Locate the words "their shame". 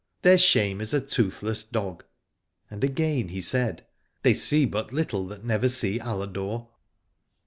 0.23-0.81